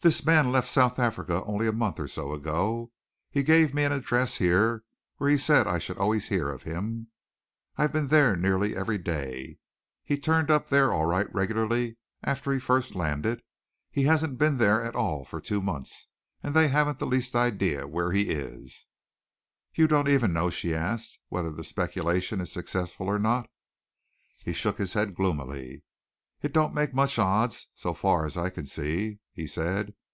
"This 0.00 0.24
man 0.24 0.52
left 0.52 0.68
South 0.68 1.00
Africa 1.00 1.42
only 1.42 1.66
a 1.66 1.72
month 1.72 1.98
or 1.98 2.06
so 2.06 2.32
ago. 2.32 2.92
He 3.32 3.42
gave 3.42 3.74
me 3.74 3.82
an 3.82 3.90
address 3.90 4.36
here 4.36 4.84
where 5.16 5.28
he 5.28 5.36
said 5.36 5.66
I 5.66 5.80
should 5.80 5.98
always 5.98 6.28
hear 6.28 6.48
of 6.50 6.62
him. 6.62 7.08
I've 7.76 7.92
been 7.92 8.06
there 8.06 8.36
nearly 8.36 8.76
every 8.76 8.98
day. 8.98 9.58
He 10.04 10.16
turned 10.16 10.52
up 10.52 10.68
there 10.68 10.92
all 10.92 11.06
right 11.06 11.26
regularly 11.34 11.96
after 12.22 12.52
he 12.52 12.60
first 12.60 12.94
landed. 12.94 13.42
He 13.90 14.04
hasn't 14.04 14.38
been 14.38 14.58
there 14.58 14.80
at 14.80 14.94
all 14.94 15.24
for 15.24 15.40
two 15.40 15.60
months, 15.60 16.06
and 16.44 16.54
they 16.54 16.68
haven't 16.68 17.00
the 17.00 17.04
least 17.08 17.34
idea 17.34 17.88
where 17.88 18.12
he 18.12 18.30
is." 18.30 18.86
"You 19.74 19.88
don't 19.88 20.06
even 20.08 20.32
know," 20.32 20.48
she 20.48 20.76
asked, 20.76 21.18
"whether 21.28 21.50
the 21.50 21.64
speculation 21.64 22.40
is 22.40 22.52
successful 22.52 23.08
or 23.08 23.18
not?" 23.18 23.50
He 24.44 24.52
shook 24.52 24.78
his 24.78 24.92
head 24.92 25.16
gloomily. 25.16 25.82
"It 26.40 26.52
don't 26.52 26.72
make 26.72 26.94
much 26.94 27.18
odds, 27.18 27.66
so 27.74 27.92
far 27.94 28.24
as 28.24 28.36
I 28.36 28.48
can 28.48 28.64
see," 28.64 29.18
he 29.32 29.44
said. 29.48 29.92